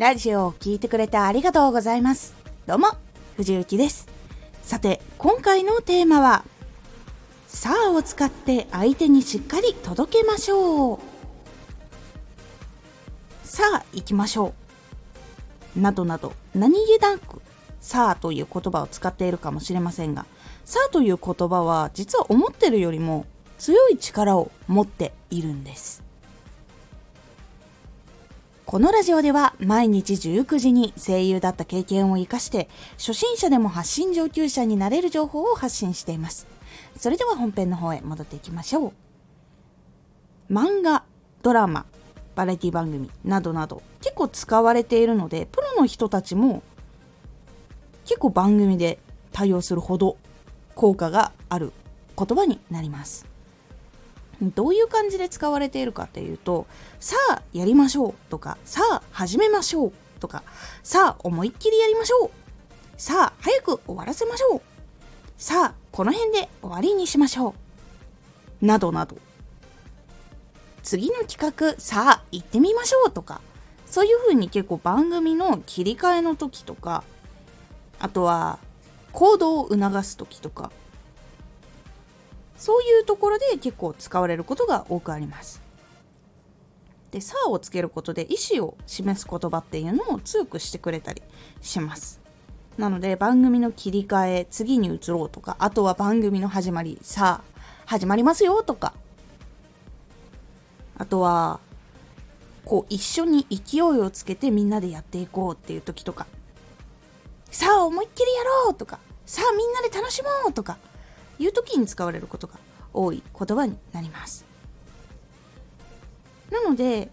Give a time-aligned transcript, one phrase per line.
[0.00, 2.34] ラジオを聴いてくれてありがとうございます。
[2.66, 2.86] どうも、
[3.36, 4.08] 藤幸です。
[4.62, 6.42] さて、今回のテーマは、
[7.46, 10.98] さあを使って相手にしっかり届けましょう。
[13.44, 14.54] さあ、行きましょ
[15.76, 15.80] う。
[15.80, 17.42] などなど、何気なく、
[17.82, 20.24] さあという言葉を使っているかもしれませんが、
[20.64, 23.26] さあという言葉は実は思ってるよりも
[23.58, 26.09] 強い力を持っているんです。
[28.70, 36.46] このラジオでは毎日19時に声優だった経験を活かして初心者でも発信上級者になれる情報を発信しています。
[36.96, 38.92] それでは本編の方へ戻っていきましょ
[40.48, 40.52] う。
[40.52, 41.02] 漫画、
[41.42, 41.84] ドラマ、
[42.36, 46.62] バラエティ番組などなど結構使われているのでプロの人たちも
[48.04, 49.00] 結構番組で
[49.32, 50.16] 対応するほど
[50.76, 51.72] 効果がある
[52.16, 53.29] 言葉になります。
[54.42, 56.66] どういう感じで使われているかっていうと、
[56.98, 60.42] さあやりましょうとか、さあ始めましょうとか、
[60.82, 62.30] さあ思いっきりやりましょう。
[62.96, 64.62] さあ早く終わらせましょう。
[65.36, 67.54] さあこの辺で終わりにしましょ
[68.62, 68.66] う。
[68.66, 69.16] などなど。
[70.82, 73.40] 次の企画、さあ行ってみましょうとか、
[73.86, 77.04] そういう風に結構番組の切り替えの時とか、
[77.98, 78.58] あとは
[79.12, 80.70] 行動を促す時とか、
[82.60, 85.62] そういうところで結構使われることが多くあります。
[87.10, 91.22] で、さあをつけることで意思を示す言葉っていうのを強くしてくれたり
[91.62, 92.20] します。
[92.76, 98.92] なので番組の切り替え、次に移ろうとか、あとは番組の始まり、さあ、始まりますよとか、
[100.98, 101.60] あとは、
[102.66, 106.26] こう一緒に勢いをつけてみんなでやっていこうっていう時とか、
[107.50, 110.76] さあ思いっきりやろうとか、さあみんなで楽しもうとか、
[111.40, 112.54] いう時に使われることが
[112.92, 114.44] 多い言葉になります。
[116.50, 117.10] なので、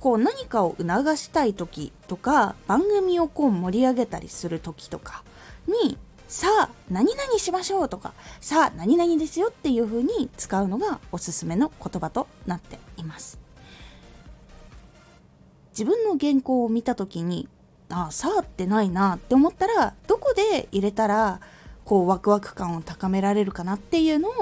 [0.00, 5.24] こう何かを促したい時とか、番組をこう盛り上げたりする時とか
[5.66, 13.40] に、さあ何々しましょうとか、さあ何々ですよっていう風に使うのがおすすめの言葉となっています。
[15.70, 17.48] 自分の原稿を見た時に、
[17.88, 21.40] ああ、さあってないなって思ったら、どこで入れたら、
[21.88, 24.32] こうワクワク感を高められるかなっていうのを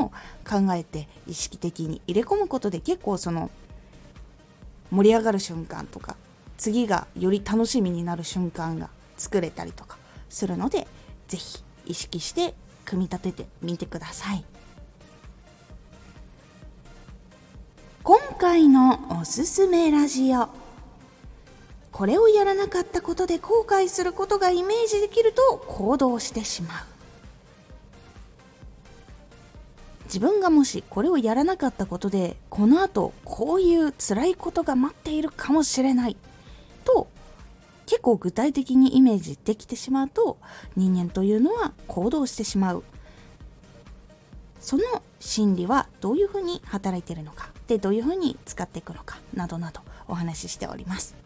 [0.45, 3.53] 考えて意識的に入れ込むことで結構その
[4.91, 6.17] 盛り上がる瞬間とか
[6.59, 9.97] 次がより楽しみになる瞬間が作れたりとか
[10.29, 10.89] するので
[11.29, 12.53] 是非意識して
[12.85, 14.45] 組み立ててみてください。
[18.03, 20.49] 今回のおすすめラジオ。
[21.93, 26.96] これをやらなかったことで後悔することがイメージできると行動してしまう。
[30.17, 36.17] 自分がもしこれをやらなかったことでこの後こういう辛いことが待っているかもしれない
[36.87, 37.09] と
[37.85, 40.39] 結構具体的にイメージできてしまうと
[40.75, 42.83] 人間というのは行動してしまう。
[44.59, 44.85] その
[45.21, 51.26] 心理はどういうふうに働いているのかでどういうふうに使っていくのかなどなどお話ししております。